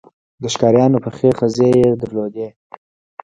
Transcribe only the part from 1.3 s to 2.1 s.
خزې یې